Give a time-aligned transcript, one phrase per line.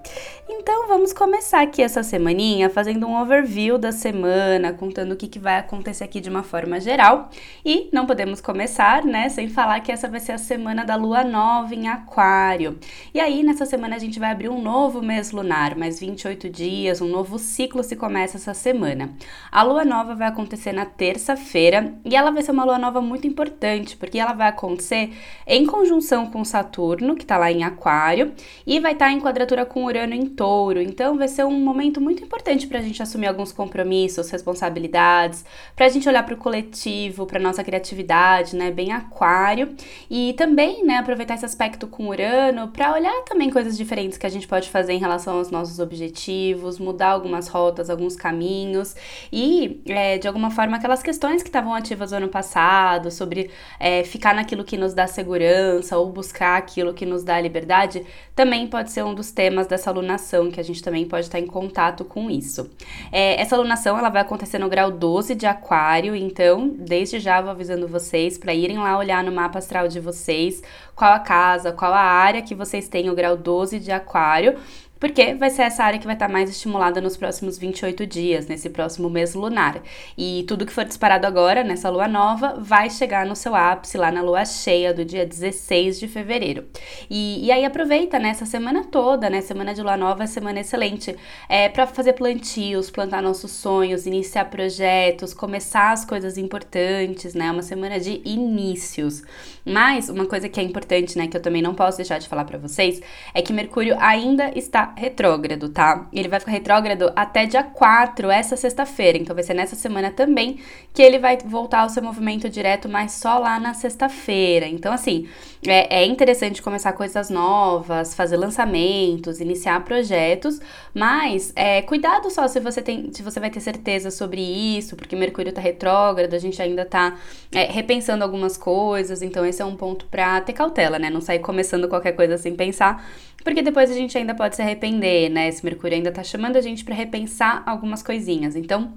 [0.55, 5.39] Então vamos começar aqui essa semaninha fazendo um overview da semana, contando o que, que
[5.39, 7.29] vai acontecer aqui de uma forma geral.
[7.65, 11.23] E não podemos começar, né, sem falar que essa vai ser a semana da lua
[11.23, 12.77] nova em Aquário.
[13.13, 17.01] E aí, nessa semana, a gente vai abrir um novo mês lunar, mais 28 dias,
[17.01, 19.09] um novo ciclo se começa essa semana.
[19.51, 23.25] A lua nova vai acontecer na terça-feira e ela vai ser uma lua nova muito
[23.25, 25.11] importante, porque ela vai acontecer
[25.47, 28.33] em conjunção com Saturno, que está lá em Aquário,
[28.67, 30.81] e vai estar tá em quadratura com Urano em touro.
[30.81, 35.85] Então vai ser um momento muito importante para a gente assumir alguns compromissos, responsabilidades, para
[35.85, 38.69] a gente olhar para o coletivo, para nossa criatividade, né?
[38.69, 39.73] Bem aquário.
[40.09, 44.29] E também, né, aproveitar esse aspecto com Urano para olhar também coisas diferentes que a
[44.29, 48.97] gente pode fazer em relação aos nossos objetivos, mudar algumas rotas, alguns caminhos
[49.31, 54.03] e, é, de alguma forma, aquelas questões que estavam ativas no ano passado, sobre é,
[54.03, 58.91] ficar naquilo que nos dá segurança ou buscar aquilo que nos dá liberdade, também pode
[58.91, 62.05] ser um dos temas dessa alunação alunação, que a gente também pode estar em contato
[62.05, 62.69] com isso.
[63.11, 67.51] É, essa alunação ela vai acontecer no grau 12 de Aquário, então desde já vou
[67.51, 70.63] avisando vocês para irem lá olhar no mapa astral de vocês
[70.95, 74.57] qual a casa, qual a área que vocês têm o grau 12 de Aquário
[75.03, 78.69] porque vai ser essa área que vai estar mais estimulada nos próximos 28 dias, nesse
[78.69, 79.81] próximo mês lunar.
[80.17, 84.09] E tudo que for disparado agora, nessa lua nova, vai chegar no seu ápice lá
[84.09, 86.63] na lua cheia do dia 16 de fevereiro.
[87.09, 90.61] E, e aí aproveita, né, essa semana toda, né, semana de lua nova é semana
[90.61, 91.13] excelente,
[91.49, 97.61] é para fazer plantios, plantar nossos sonhos, iniciar projetos, começar as coisas importantes, né, uma
[97.61, 99.21] semana de inícios.
[99.65, 102.45] Mas uma coisa que é importante, né, que eu também não posso deixar de falar
[102.45, 103.01] para vocês,
[103.33, 106.07] é que Mercúrio ainda está retrógrado, tá?
[106.11, 109.17] Ele vai ficar retrógrado até dia 4, essa sexta-feira.
[109.17, 110.59] Então vai ser nessa semana também
[110.93, 114.67] que ele vai voltar ao seu movimento direto, mas só lá na sexta-feira.
[114.67, 115.27] Então, assim,
[115.65, 120.59] é, é interessante começar coisas novas, fazer lançamentos, iniciar projetos,
[120.93, 125.15] mas é, cuidado só se você tem, se você vai ter certeza sobre isso, porque
[125.15, 127.17] Mercúrio tá retrógrado, a gente ainda tá
[127.51, 131.09] é, repensando algumas coisas, então esse é um ponto pra ter cautela, né?
[131.09, 133.05] Não sair começando qualquer coisa sem pensar,
[133.43, 135.47] porque depois a gente ainda pode se arrepender, né?
[135.47, 138.55] Esse Mercúrio ainda tá chamando a gente para repensar algumas coisinhas.
[138.55, 138.93] Então,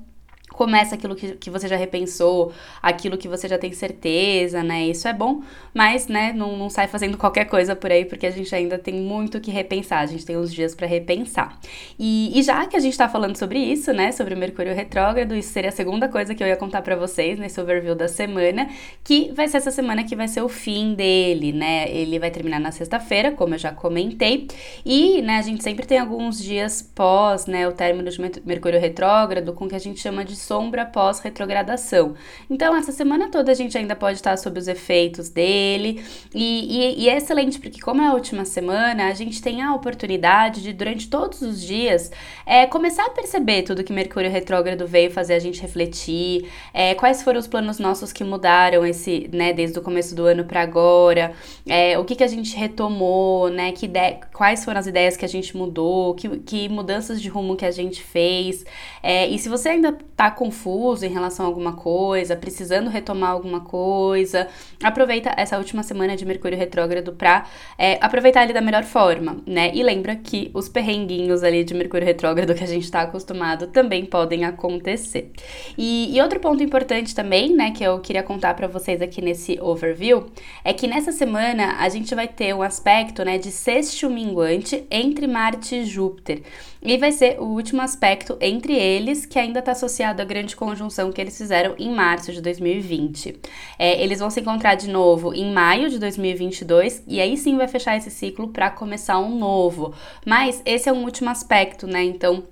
[0.56, 2.50] começa aquilo que, que você já repensou,
[2.82, 4.86] aquilo que você já tem certeza, né?
[4.86, 5.42] Isso é bom,
[5.74, 8.94] mas, né, não, não sai fazendo qualquer coisa por aí, porque a gente ainda tem
[8.94, 11.58] muito que repensar, a gente tem uns dias para repensar.
[11.98, 15.34] E, e, já que a gente tá falando sobre isso, né, sobre o Mercúrio retrógrado,
[15.36, 18.68] isso seria a segunda coisa que eu ia contar para vocês nesse overview da semana,
[19.04, 21.90] que vai ser essa semana que vai ser o fim dele, né?
[21.90, 24.48] Ele vai terminar na sexta-feira, como eu já comentei,
[24.84, 29.52] e, né, a gente sempre tem alguns dias pós, né, o término de Mercúrio retrógrado,
[29.52, 32.14] com o que a gente chama de sombra após retrogradação.
[32.48, 37.04] Então, essa semana toda a gente ainda pode estar sob os efeitos dele, e, e,
[37.04, 40.72] e é excelente porque, como é a última semana, a gente tem a oportunidade de,
[40.72, 42.10] durante todos os dias,
[42.44, 47.22] é, começar a perceber tudo que Mercúrio retrógrado veio fazer a gente refletir, é, quais
[47.22, 51.32] foram os planos nossos que mudaram esse, né, desde o começo do ano para agora,
[51.66, 53.90] é, o que, que a gente retomou, né, que
[54.32, 57.70] quais foram as ideias que a gente mudou, que, que mudanças de rumo que a
[57.70, 58.64] gente fez.
[59.02, 63.60] É, e se você ainda tá confuso em relação a alguma coisa, precisando retomar alguma
[63.60, 64.46] coisa,
[64.82, 67.46] aproveita essa última semana de Mercúrio retrógrado para
[67.76, 69.72] é, aproveitar ele da melhor forma, né?
[69.74, 74.04] E lembra que os perrenguinhos ali de Mercúrio retrógrado que a gente está acostumado também
[74.04, 75.32] podem acontecer.
[75.76, 79.58] E, e, outro ponto importante também, né, que eu queria contar para vocês aqui nesse
[79.60, 80.26] overview,
[80.62, 85.26] é que nessa semana a gente vai ter um aspecto, né, de sexto minguante entre
[85.26, 86.42] Marte e Júpiter.
[86.86, 91.10] E vai ser o último aspecto entre eles que ainda está associado à grande conjunção
[91.10, 93.40] que eles fizeram em março de 2020.
[93.76, 97.66] É, eles vão se encontrar de novo em maio de 2022 e aí sim vai
[97.66, 99.92] fechar esse ciclo para começar um novo.
[100.24, 102.04] Mas esse é um último aspecto, né?
[102.04, 102.44] Então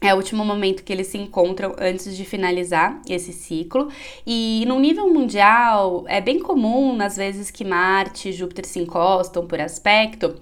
[0.00, 3.88] é o último momento que eles se encontram antes de finalizar esse ciclo.
[4.24, 9.46] E no nível mundial, é bem comum, às vezes, que Marte e Júpiter se encostam
[9.46, 10.34] por aspecto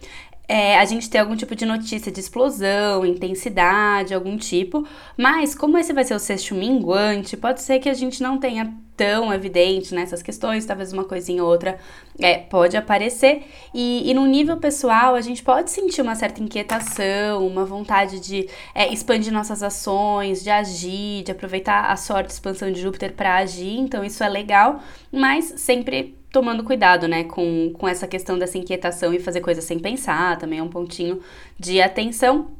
[0.51, 4.85] é, a gente ter algum tipo de notícia de explosão, intensidade, algum tipo.
[5.17, 8.75] Mas, como esse vai ser o sexto minguante, pode ser que a gente não tenha
[8.97, 11.79] tão evidente nessas questões, talvez uma coisinha ou outra
[12.19, 13.45] é, pode aparecer.
[13.73, 18.49] E, e no nível pessoal, a gente pode sentir uma certa inquietação, uma vontade de
[18.75, 23.79] é, expandir nossas ações, de agir, de aproveitar a sorte, expansão de Júpiter para agir.
[23.79, 24.81] Então, isso é legal,
[25.13, 29.79] mas sempre tomando cuidado, né, com, com essa questão dessa inquietação e fazer coisas sem
[29.79, 31.21] pensar, também é um pontinho
[31.59, 32.60] de atenção.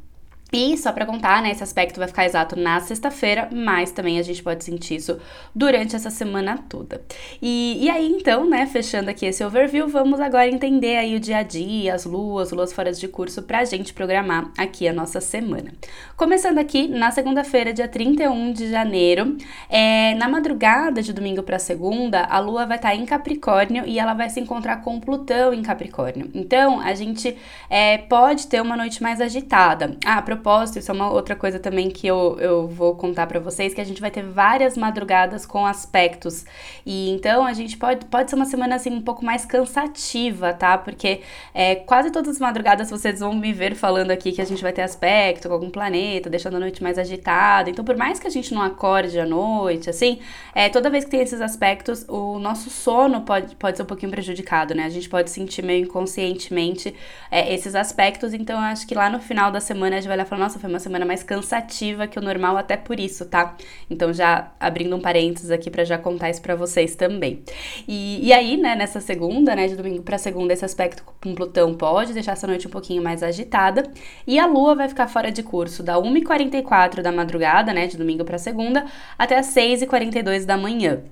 [0.53, 4.21] E só para contar, né, esse aspecto vai ficar exato na sexta-feira, mas também a
[4.21, 5.17] gente pode sentir isso
[5.55, 7.01] durante essa semana toda.
[7.41, 11.37] E, e aí, então, né, fechando aqui esse overview, vamos agora entender aí o dia
[11.37, 15.71] a dia, as luas, luas fora de curso, pra gente programar aqui a nossa semana.
[16.17, 19.37] Começando aqui na segunda-feira, dia 31 de janeiro,
[19.69, 23.97] é, na madrugada de domingo para segunda, a lua vai estar tá em Capricórnio e
[23.97, 26.29] ela vai se encontrar com Plutão em Capricórnio.
[26.33, 27.37] Então, a gente
[27.69, 29.95] é, pode ter uma noite mais agitada.
[30.05, 33.73] Ah, propósito, isso é uma outra coisa também que eu, eu vou contar para vocês,
[33.73, 36.43] que a gente vai ter várias madrugadas com aspectos.
[36.85, 40.77] E então a gente pode, pode ser uma semana assim um pouco mais cansativa, tá?
[40.77, 41.21] Porque
[41.53, 44.73] é, quase todas as madrugadas vocês vão me ver falando aqui que a gente vai
[44.73, 47.69] ter aspecto com algum planeta, deixando a noite mais agitada.
[47.69, 50.19] Então, por mais que a gente não acorde à noite, assim,
[50.55, 54.11] é, toda vez que tem esses aspectos, o nosso sono pode, pode ser um pouquinho
[54.11, 54.85] prejudicado, né?
[54.85, 56.95] A gente pode sentir meio inconscientemente
[57.29, 58.33] é, esses aspectos.
[58.33, 60.69] Então, eu acho que lá no final da semana a gente vai falou, nossa, foi
[60.69, 63.55] uma semana mais cansativa que o normal, até por isso, tá?
[63.89, 67.43] Então, já abrindo um parênteses aqui para já contar isso pra vocês também.
[67.87, 71.75] E, e aí, né, nessa segunda, né, de domingo para segunda, esse aspecto com Plutão
[71.75, 73.83] pode deixar essa noite um pouquinho mais agitada.
[74.25, 78.23] E a Lua vai ficar fora de curso da 1h44 da madrugada, né, de domingo
[78.23, 78.85] para segunda,
[79.17, 81.03] até as 6h42 da manhã.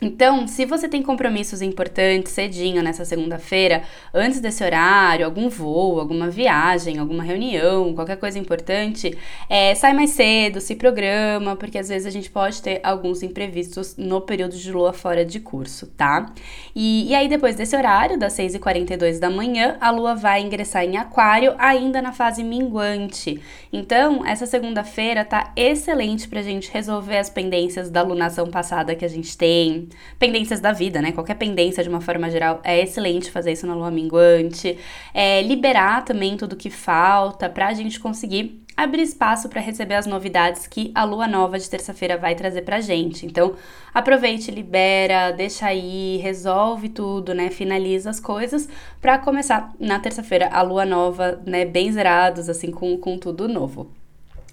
[0.00, 3.82] Então, se você tem compromissos importantes cedinho nessa segunda-feira,
[4.12, 9.16] antes desse horário, algum voo, alguma viagem, alguma reunião, qualquer coisa importante,
[9.48, 13.96] é, sai mais cedo, se programa, porque às vezes a gente pode ter alguns imprevistos
[13.96, 16.30] no período de lua fora de curso, tá?
[16.74, 20.98] E, e aí, depois desse horário, das 6h42 da manhã, a lua vai ingressar em
[20.98, 23.40] Aquário, ainda na fase minguante.
[23.72, 29.08] Então, essa segunda-feira tá excelente pra gente resolver as pendências da lunação passada que a
[29.08, 29.85] gente tem
[30.18, 31.12] pendências da vida, né?
[31.12, 34.78] Qualquer pendência de uma forma geral é excelente fazer isso na lua minguante.
[35.12, 40.66] É, liberar também tudo que falta pra gente conseguir abrir espaço para receber as novidades
[40.66, 43.24] que a lua nova de terça-feira vai trazer pra gente.
[43.24, 43.54] Então,
[43.94, 47.48] aproveite, libera, deixa aí, resolve tudo, né?
[47.48, 48.68] Finaliza as coisas
[49.00, 53.90] para começar na terça-feira a lua nova, né, bem zerados assim com com tudo novo.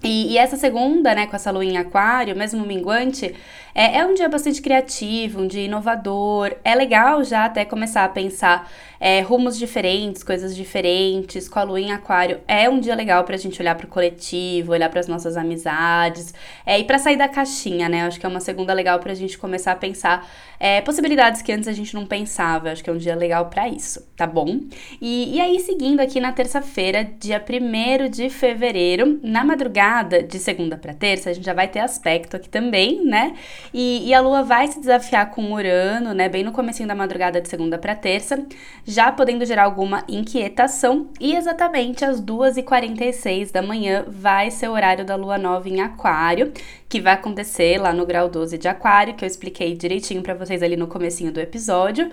[0.03, 3.33] E, e, essa segunda, né, com essa lua em aquário, mesmo minguante,
[3.75, 6.55] é, é um dia bastante criativo, um dia inovador.
[6.63, 11.79] É legal já até começar a pensar é, rumos diferentes, coisas diferentes, com a lua
[11.79, 12.39] em aquário.
[12.47, 16.33] É um dia legal pra gente olhar pro coletivo, olhar para as nossas amizades
[16.65, 18.05] é, e para sair da caixinha, né?
[18.05, 20.25] Acho que é uma segunda legal pra gente começar a pensar
[20.59, 22.71] é, possibilidades que antes a gente não pensava.
[22.71, 24.59] Acho que é um dia legal para isso, tá bom?
[25.01, 30.77] E, e aí, seguindo aqui na terça-feira, dia 1 de fevereiro, na madrugada de segunda
[30.77, 33.33] para terça, a gente já vai ter aspecto aqui também, né?
[33.73, 36.27] E, e a lua vai se desafiar com Urano, né?
[36.27, 38.45] Bem no comecinho da madrugada de segunda para terça
[38.85, 41.09] já podendo gerar alguma inquietação.
[41.19, 46.51] E exatamente às 2h46 da manhã vai ser o horário da lua nova em Aquário,
[46.89, 50.61] que vai acontecer lá no grau 12 de Aquário, que eu expliquei direitinho para vocês
[50.61, 52.09] ali no comecinho do episódio.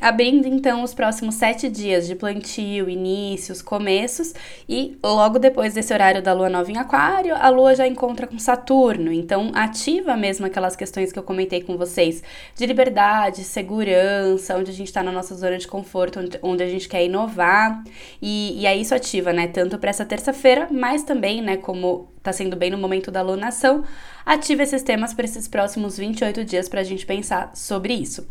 [0.00, 4.34] Abrindo então os próximos sete dias de plantio, inícios, começos,
[4.68, 8.38] e logo depois desse horário da lua nova em Aquário, a lua já encontra com
[8.38, 12.22] Saturno, então ativa mesmo aquelas questões que eu comentei com vocês
[12.56, 16.88] de liberdade, segurança, onde a gente está na nossa zona de conforto, onde, a gente
[16.88, 17.82] quer inovar,
[18.20, 22.32] e, e aí isso ativa, né, tanto para essa terça-feira, mas também, né, como tá
[22.32, 23.84] sendo bem no momento da lunação,
[24.26, 28.26] ativa esses temas para esses próximos 28 dias para a gente pensar sobre isso.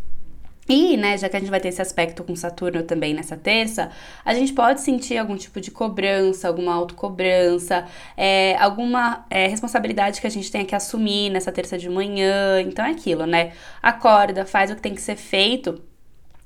[0.67, 3.91] E, né, já que a gente vai ter esse aspecto com Saturno também nessa terça,
[4.23, 10.27] a gente pode sentir algum tipo de cobrança, alguma autocobrança, é, alguma é, responsabilidade que
[10.27, 12.61] a gente tenha que assumir nessa terça de manhã.
[12.61, 13.51] Então é aquilo, né?
[13.81, 15.81] Acorda, faz o que tem que ser feito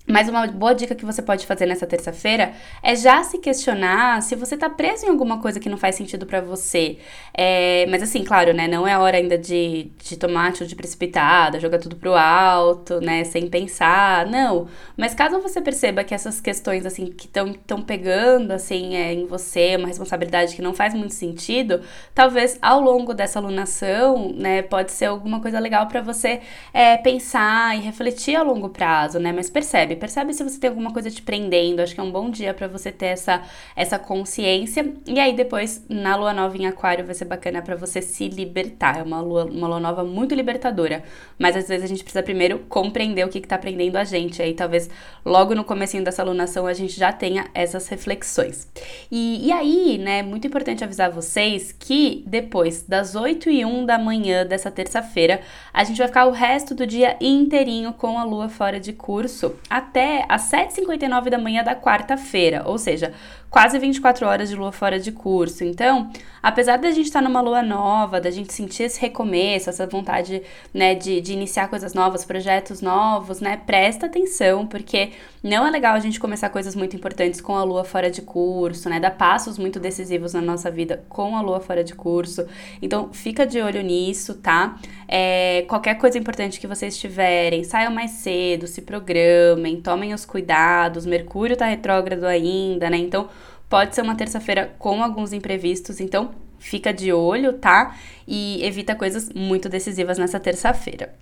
[0.08, 4.36] Mas uma boa dica que você pode fazer nessa terça-feira é já se questionar se
[4.36, 6.98] você tá preso em alguma coisa que não faz sentido para você.
[7.34, 8.70] É, mas assim, claro, né?
[8.70, 13.26] Não é hora ainda de, de tomar atitude precipitada, jogar tudo pro alto, né?
[13.26, 14.26] Sem pensar.
[14.28, 14.70] Não.
[14.96, 19.76] Mas caso você perceba que essas questões, assim, que estão pegando, assim, é, em você,
[19.76, 21.82] uma responsabilidade que não faz muito sentido,
[22.16, 24.62] talvez ao longo dessa alunação, né?
[24.62, 26.40] Pode ser alguma coisa legal para você
[26.74, 29.34] é, pensar e refletir a longo prazo, né?
[29.34, 31.82] Mas percebe Percebe se você tem alguma coisa te prendendo.
[31.82, 33.42] Acho que é um bom dia para você ter essa,
[33.76, 34.94] essa consciência.
[35.06, 39.00] E aí depois, na lua nova em aquário, vai ser bacana para você se libertar.
[39.00, 41.04] É uma lua, uma lua nova muito libertadora.
[41.38, 44.42] Mas às vezes a gente precisa primeiro compreender o que, que tá prendendo a gente.
[44.42, 44.90] Aí talvez
[45.26, 48.68] logo no comecinho dessa alunação a gente já tenha essas reflexões.
[49.12, 53.98] E, e aí, né, muito importante avisar vocês que depois das 8 e 1 da
[53.98, 55.42] manhã dessa terça-feira,
[55.74, 59.56] a gente vai ficar o resto do dia inteirinho com a lua fora de curso
[59.88, 63.14] até às 7h59 da manhã da quarta-feira, ou seja,
[63.50, 65.64] quase 24 horas de lua fora de curso.
[65.64, 66.12] Então,
[66.44, 70.42] apesar da gente estar numa lua nova, da gente sentir esse recomeço, essa vontade,
[70.74, 75.12] né, de, de iniciar coisas novas, projetos novos, né, presta atenção, porque
[75.42, 78.90] não é legal a gente começar coisas muito importantes com a lua fora de curso,
[78.90, 82.46] né, dar passos muito decisivos na nossa vida com a lua fora de curso.
[82.82, 84.78] Então, fica de olho nisso, tá?
[85.08, 91.06] É, qualquer coisa importante que vocês tiverem, saiam mais cedo, se programem, tomem os cuidados.
[91.06, 92.98] Mercúrio tá retrógrado ainda, né?
[92.98, 93.30] Então,
[93.70, 97.96] Pode ser uma terça-feira com alguns imprevistos, então fica de olho, tá?
[98.28, 101.14] E evita coisas muito decisivas nessa terça-feira.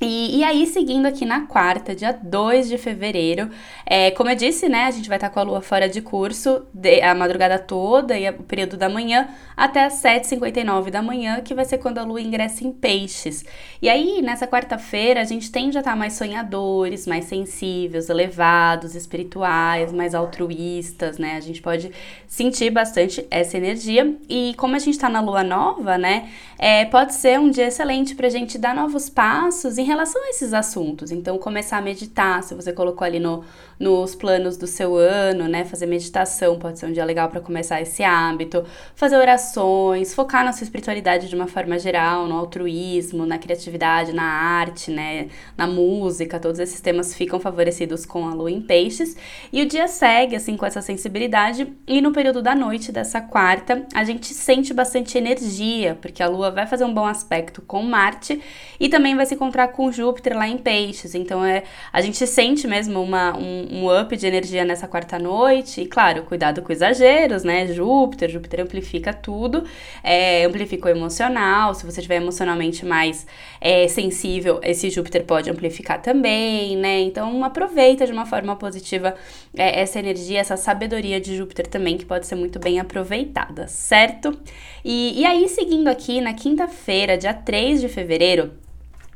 [0.00, 3.50] E, e, aí, seguindo aqui na quarta, dia 2 de fevereiro,
[3.84, 6.64] é, como eu disse, né, a gente vai estar com a lua fora de curso
[6.72, 11.52] de, a madrugada toda e o período da manhã até as 7h59 da manhã, que
[11.52, 13.44] vai ser quando a lua ingressa em peixes.
[13.82, 19.92] E aí, nessa quarta-feira, a gente tende a estar mais sonhadores, mais sensíveis, elevados, espirituais,
[19.92, 21.34] mais altruístas, né?
[21.36, 21.90] A gente pode
[22.28, 24.16] sentir bastante essa energia.
[24.28, 28.14] E como a gente está na lua nova, né, é, pode ser um dia excelente
[28.14, 31.10] para a gente dar novos passos em relação a esses assuntos.
[31.10, 33.42] Então, começar a meditar, se você colocou ali no,
[33.78, 35.64] nos planos do seu ano, né?
[35.64, 38.64] Fazer meditação pode ser um dia legal para começar esse hábito.
[38.94, 44.24] Fazer orações, focar na sua espiritualidade de uma forma geral, no altruísmo, na criatividade, na
[44.24, 45.28] arte, né?
[45.56, 49.16] Na música, todos esses temas ficam favorecidos com a lua em peixes.
[49.52, 51.72] E o dia segue, assim, com essa sensibilidade.
[51.86, 56.50] E no período da noite dessa quarta, a gente sente bastante energia, porque a lua
[56.50, 58.40] vai fazer um bom aspecto com Marte
[58.78, 61.14] e também vai se encontrar com Júpiter lá em Peixes.
[61.14, 65.82] Então é, a gente sente mesmo uma, um, um up de energia nessa quarta noite.
[65.82, 67.64] E claro, cuidado com exageros, né?
[67.68, 69.62] Júpiter, Júpiter amplifica tudo,
[70.02, 71.72] é, amplifica o emocional.
[71.74, 73.24] Se você estiver emocionalmente mais
[73.60, 76.98] é, sensível, esse Júpiter pode amplificar também, né?
[77.02, 79.14] Então aproveita de uma forma positiva
[79.56, 84.36] é, essa energia, essa sabedoria de Júpiter também, que pode ser muito bem aproveitada, certo?
[84.84, 88.50] E, e aí, seguindo aqui, na quinta-feira, dia 3 de fevereiro,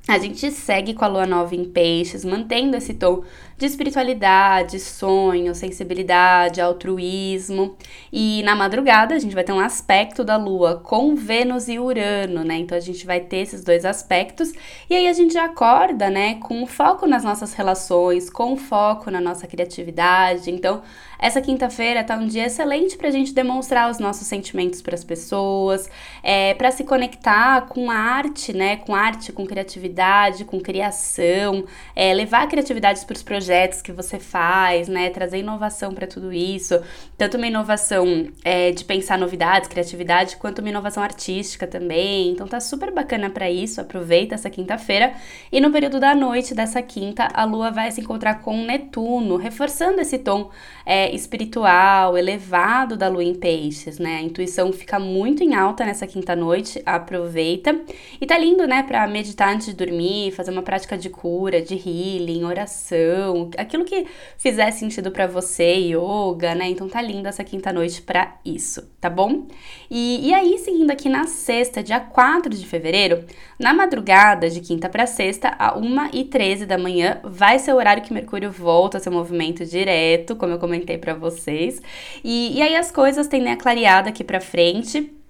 [0.06, 3.22] a gente segue com a lua nova em peixes, mantendo esse tom
[3.62, 7.76] de espiritualidade, sonho, sensibilidade, altruísmo.
[8.12, 12.42] E na madrugada a gente vai ter um aspecto da lua com Vênus e Urano,
[12.42, 12.56] né?
[12.56, 14.52] Então a gente vai ter esses dois aspectos
[14.90, 19.46] e aí a gente acorda, né, com foco nas nossas relações, com foco na nossa
[19.46, 20.50] criatividade.
[20.50, 20.82] Então,
[21.16, 25.04] essa quinta-feira tá um dia excelente para a gente demonstrar os nossos sentimentos para as
[25.04, 25.88] pessoas,
[26.20, 28.78] é, para se conectar com a arte, né?
[28.78, 31.64] Com arte, com criatividade, com criação,
[31.94, 35.10] é, levar a criatividade para os projetos projetos que você faz, né?
[35.10, 36.80] Trazer inovação para tudo isso.
[37.18, 42.30] Tanto uma inovação é, de pensar novidades, criatividade, quanto uma inovação artística também.
[42.30, 43.78] Então tá super bacana para isso.
[43.78, 45.12] Aproveita essa quinta-feira.
[45.52, 50.00] E no período da noite dessa quinta, a Lua vai se encontrar com Netuno, reforçando
[50.00, 50.50] esse tom
[50.86, 54.16] é, espiritual, elevado da Lua em Peixes, né?
[54.16, 56.82] A intuição fica muito em alta nessa quinta noite.
[56.86, 57.78] Aproveita.
[58.18, 58.82] E tá lindo, né?
[58.82, 64.06] Para meditar antes de dormir, fazer uma prática de cura, de healing, oração aquilo que
[64.36, 66.68] fizer sentido para você, yoga, né?
[66.68, 69.46] Então tá linda essa quinta noite para isso, tá bom?
[69.90, 73.24] E, e aí, seguindo aqui na sexta, dia 4 de fevereiro,
[73.58, 78.12] na madrugada de quinta para sexta, a 1h13 da manhã, vai ser o horário que
[78.12, 81.80] Mercúrio volta a seu movimento direto, como eu comentei para vocês.
[82.24, 85.21] E, e aí as coisas tendem a clarear daqui para frente.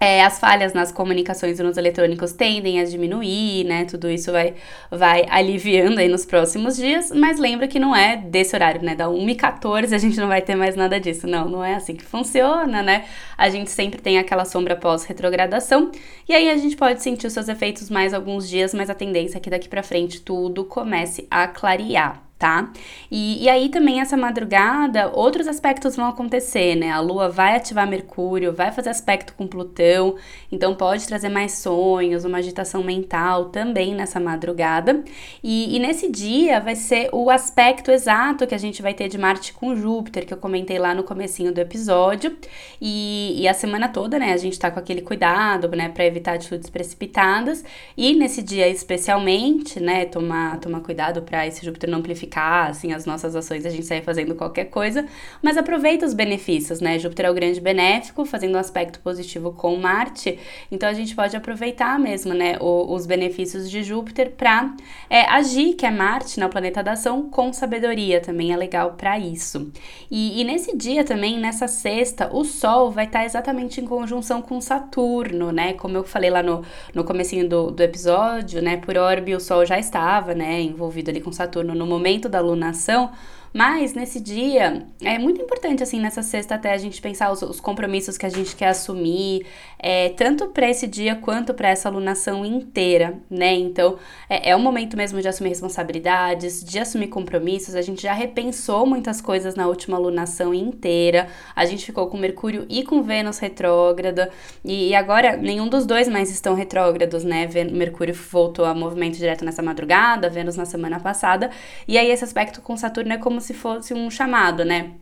[0.00, 3.84] É, as falhas nas comunicações e nos eletrônicos tendem a diminuir, né?
[3.84, 4.54] Tudo isso vai,
[4.90, 8.96] vai aliviando aí nos próximos dias, mas lembra que não é desse horário, né?
[8.96, 11.26] Da 1h14 a gente não vai ter mais nada disso.
[11.28, 13.04] Não, não é assim que funciona, né?
[13.38, 15.92] A gente sempre tem aquela sombra pós-retrogradação,
[16.28, 19.38] e aí a gente pode sentir os seus efeitos mais alguns dias, mas a tendência
[19.38, 22.70] é que daqui para frente tudo comece a clarear tá?
[23.10, 26.90] E, e aí também essa madrugada, outros aspectos vão acontecer, né?
[26.90, 30.16] A Lua vai ativar Mercúrio, vai fazer aspecto com Plutão,
[30.50, 35.02] então pode trazer mais sonhos, uma agitação mental também nessa madrugada.
[35.42, 39.16] E, e nesse dia vai ser o aspecto exato que a gente vai ter de
[39.16, 42.36] Marte com Júpiter, que eu comentei lá no comecinho do episódio.
[42.80, 46.34] E, e a semana toda, né, a gente tá com aquele cuidado, né, para evitar
[46.34, 47.64] atitudes precipitadas.
[47.96, 52.23] E nesse dia especialmente, né, tomar, tomar cuidado para esse Júpiter não amplificar
[52.68, 55.06] assim, as nossas ações, a gente sair fazendo qualquer coisa,
[55.42, 56.98] mas aproveita os benefícios, né?
[56.98, 60.38] Júpiter é o grande benéfico, fazendo um aspecto positivo com Marte,
[60.70, 64.74] então a gente pode aproveitar mesmo, né, o, os benefícios de Júpiter para
[65.08, 68.92] é, agir, que é Marte, né, o planeta da ação, com sabedoria, também é legal
[68.92, 69.70] para isso.
[70.10, 74.40] E, e, nesse dia também, nessa sexta, o Sol vai estar tá exatamente em conjunção
[74.40, 75.72] com Saturno, né?
[75.74, 76.62] Como eu falei lá no,
[76.94, 78.76] no comecinho do, do episódio, né?
[78.76, 82.38] Por orbe o Sol já estava, né, envolvido ali com Saturno no momento momento da
[82.38, 83.10] alunação
[83.54, 87.60] mas nesse dia é muito importante, assim, nessa sexta até a gente pensar os, os
[87.60, 89.46] compromissos que a gente quer assumir,
[89.78, 93.54] é, tanto para esse dia quanto para essa alunação inteira, né?
[93.54, 93.96] Então
[94.28, 97.76] é, é o momento mesmo de assumir responsabilidades, de assumir compromissos.
[97.76, 101.28] A gente já repensou muitas coisas na última alunação inteira.
[101.54, 104.30] A gente ficou com Mercúrio e com Vênus retrógrada,
[104.64, 107.48] e, e agora nenhum dos dois mais estão retrógrados, né?
[107.70, 111.50] Mercúrio voltou a movimento direto nessa madrugada, Vênus na semana passada,
[111.86, 114.94] e aí esse aspecto com Saturno é como se fosse um chamado, né?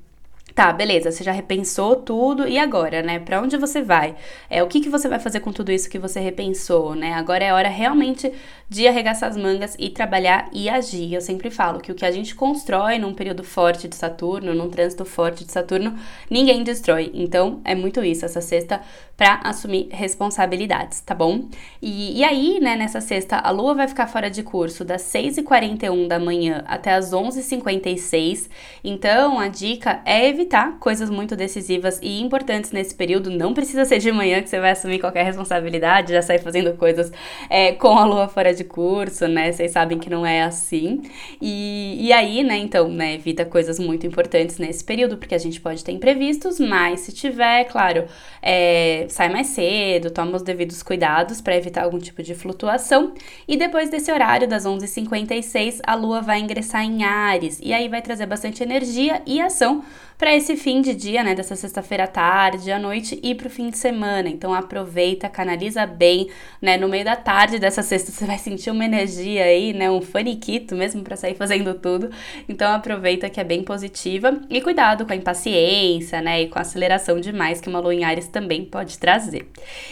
[0.54, 3.18] Tá, beleza, você já repensou tudo e agora, né?
[3.18, 4.14] Para onde você vai?
[4.50, 7.14] É o que, que você vai fazer com tudo isso que você repensou, né?
[7.14, 8.30] Agora é hora realmente
[8.68, 11.14] de arregaçar as mangas e trabalhar e agir.
[11.14, 14.68] Eu sempre falo que o que a gente constrói num período forte de Saturno, num
[14.68, 15.94] trânsito forte de Saturno,
[16.28, 17.11] ninguém destrói.
[17.14, 18.80] Então, é muito isso, essa sexta
[19.16, 21.47] para assumir responsabilidades, tá bom?
[21.80, 26.09] E, e aí, né, nessa sexta, a Lua vai ficar fora de curso das 6h41
[26.09, 28.49] da manhã até as 11h56.
[28.82, 33.30] Então, a dica é evitar evitar coisas muito decisivas e importantes nesse período.
[33.30, 37.12] Não precisa ser de manhã que você vai assumir qualquer responsabilidade, já sair fazendo coisas
[37.49, 39.52] é, com a lua fora de curso, né?
[39.52, 41.02] Vocês sabem que não é assim.
[41.40, 45.61] E, e aí, né, então, né, evita coisas muito importantes nesse período, porque a gente
[45.61, 48.04] pode ter imprevistos, mas se tiver, claro,
[48.42, 53.14] é, sai mais cedo, toma os devidos cuidados para evitar algum tipo de flutuação.
[53.46, 58.02] E depois desse horário, das 11h56, a lua vai ingressar em Ares, e aí vai
[58.02, 59.83] trazer bastante energia e ação
[60.22, 63.51] para esse fim de dia, né, dessa sexta-feira à tarde, à noite e para o
[63.51, 64.29] fim de semana.
[64.29, 66.29] Então aproveita, canaliza bem,
[66.61, 70.01] né, no meio da tarde dessa sexta você vai sentir uma energia aí, né, um
[70.01, 72.11] faniquito mesmo para sair fazendo tudo.
[72.49, 76.62] Então aproveita que é bem positiva e cuidado com a impaciência, né, e com a
[76.62, 79.49] aceleração demais que uma lua em Ares também pode trazer.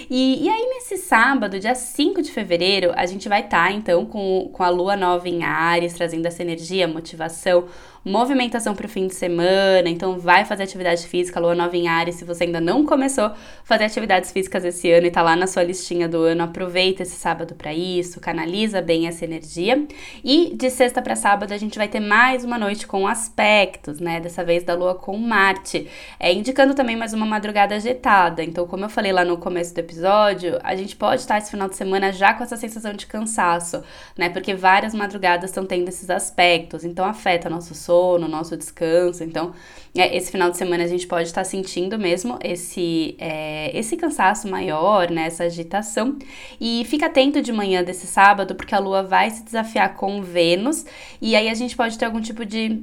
[0.08, 4.06] E, e aí nesse sábado, dia 5 de fevereiro, a gente vai estar tá, então
[4.06, 7.66] com, com a lua nova em Ares, trazendo essa energia, motivação,
[8.04, 12.14] movimentação para o fim de semana, então vai fazer atividade física, lua nova em Ares,
[12.14, 13.30] se você ainda não começou
[13.62, 17.16] fazer atividades físicas esse ano e tá lá na sua listinha do ano, aproveita esse
[17.16, 19.86] sábado para isso, canaliza bem essa energia.
[20.24, 24.18] E de sexta para sábado a gente vai ter mais uma noite com aspectos, né,
[24.18, 25.86] dessa vez da lua com Marte,
[26.18, 28.42] é indicando também mais uma madrugada agitada.
[28.42, 31.68] Então, como eu falei lá no começo do episódio, a gente pode estar esse final
[31.68, 33.82] de semana já com essa sensação de cansaço,
[34.16, 34.30] né?
[34.30, 39.24] Porque várias madrugadas estão tendo esses aspectos, então afeta nosso sono sono, nosso descanso.
[39.24, 39.52] Então,
[39.96, 44.48] é, esse final de semana a gente pode estar sentindo mesmo esse, é, esse cansaço
[44.48, 46.16] maior, né, essa agitação.
[46.60, 50.86] E fica atento de manhã desse sábado, porque a Lua vai se desafiar com Vênus,
[51.20, 52.80] e aí a gente pode ter algum tipo de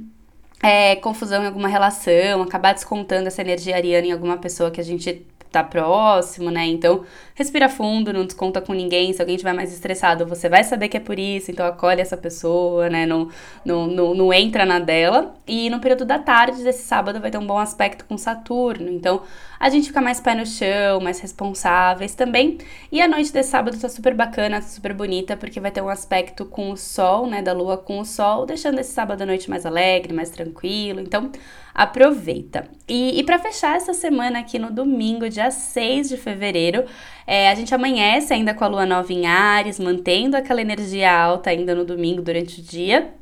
[0.62, 4.84] é, confusão em alguma relação, acabar descontando essa energia ariana em alguma pessoa que a
[4.84, 6.66] gente tá próximo, né?
[6.66, 9.12] Então, respira fundo, não desconta com ninguém.
[9.12, 12.16] Se alguém estiver mais estressado, você vai saber que é por isso, então acolhe essa
[12.16, 13.06] pessoa, né?
[13.06, 13.28] Não,
[13.64, 15.34] não, não, não entra na dela.
[15.46, 18.90] E no período da tarde desse sábado vai ter um bom aspecto com Saturno.
[18.90, 19.22] Então,
[19.58, 22.58] a gente fica mais pé no chão, mais responsáveis também.
[22.92, 26.44] E a noite desse sábado tá super bacana, super bonita, porque vai ter um aspecto
[26.44, 27.42] com o sol, né?
[27.42, 31.00] Da lua com o sol, deixando esse sábado à noite mais alegre, mais tranquilo.
[31.00, 31.30] Então,
[31.74, 32.68] aproveita.
[32.88, 36.84] E, e para fechar essa semana aqui no domingo, dia 6 de fevereiro,
[37.26, 41.50] é, a gente amanhece ainda com a lua nova em Ares, mantendo aquela energia alta
[41.50, 43.14] ainda no domingo durante o dia.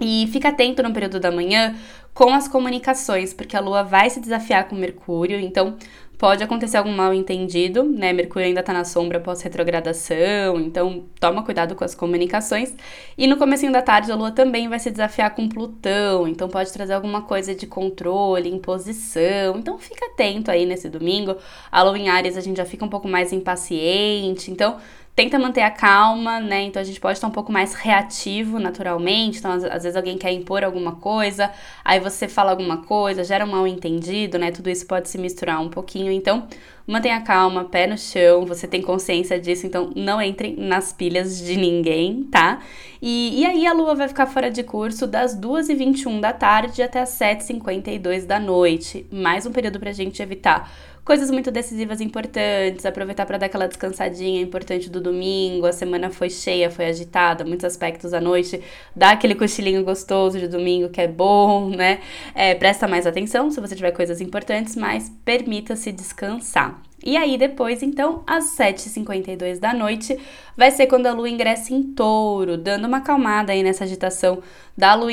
[0.00, 1.74] E fica atento no período da manhã
[2.12, 5.76] com as comunicações, porque a Lua vai se desafiar com Mercúrio, então
[6.18, 8.10] Pode acontecer algum mal entendido, né?
[8.10, 12.74] Mercúrio ainda tá na sombra pós-retrogradação, então toma cuidado com as comunicações.
[13.18, 16.72] E no comecinho da tarde a Lua também vai se desafiar com Plutão, então pode
[16.72, 19.58] trazer alguma coisa de controle, imposição.
[19.58, 21.36] Então fica atento aí nesse domingo.
[21.70, 24.78] A Lua em Ares a gente já fica um pouco mais impaciente, então
[25.16, 26.64] tenta manter a calma, né?
[26.64, 29.38] Então a gente pode estar um pouco mais reativo naturalmente.
[29.38, 31.50] Então, às, às, vezes alguém quer impor alguma coisa,
[31.82, 34.50] aí você fala alguma coisa, gera um mal entendido, né?
[34.50, 36.12] Tudo isso pode se misturar um pouquinho.
[36.12, 36.46] Então,
[36.86, 41.56] mantenha calma, pé no chão, você tem consciência disso, então não entre nas pilhas de
[41.56, 42.60] ninguém, tá?
[43.00, 47.00] E, e aí a lua vai ficar fora de curso das 2h21 da tarde até
[47.00, 49.06] as 7h52 da noite.
[49.10, 50.70] Mais um período pra gente evitar
[51.06, 56.28] coisas muito decisivas importantes, aproveitar para dar aquela descansadinha importante do domingo, a semana foi
[56.28, 58.60] cheia, foi agitada, muitos aspectos à noite,
[58.94, 62.00] dá aquele cochilinho gostoso de domingo que é bom, né?
[62.34, 66.82] É, presta mais atenção se você tiver coisas importantes, mas permita-se descansar.
[67.04, 70.18] E aí, depois, então, às 7h52 da noite,
[70.56, 74.42] vai ser quando a lua ingressa em touro, dando uma acalmada aí nessa agitação
[74.76, 75.10] da lua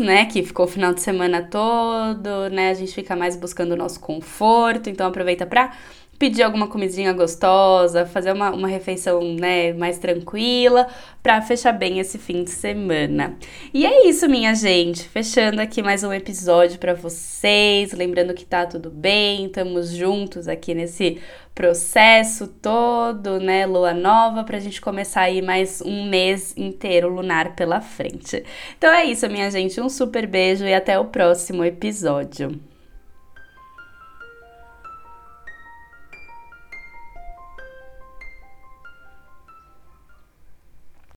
[0.00, 0.26] né?
[0.26, 2.70] Que ficou o final de semana todo, né?
[2.70, 5.72] A gente fica mais buscando o nosso conforto, então aproveita para
[6.18, 10.86] pedir alguma comidinha gostosa, fazer uma, uma refeição né, mais tranquila
[11.22, 13.36] para fechar bem esse fim de semana.
[13.72, 15.02] E é isso, minha gente.
[15.02, 17.92] Fechando aqui mais um episódio para vocês.
[17.92, 21.20] Lembrando que tá tudo bem, estamos juntos aqui nesse
[21.56, 23.64] processo todo, né?
[23.64, 28.44] Lua nova, pra gente começar aí mais um mês inteiro lunar pela frente.
[28.76, 29.80] Então é isso, minha gente.
[29.80, 32.60] Um super beijo e até o próximo episódio.